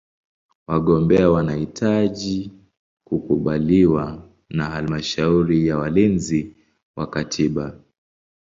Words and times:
Wagombea 0.67 1.29
wanahitaji 1.29 2.51
kukubaliwa 3.03 4.29
na 4.49 4.65
Halmashauri 4.69 5.67
ya 5.67 5.77
Walinzi 5.77 6.55
wa 6.95 7.07
Katiba. 7.07 7.79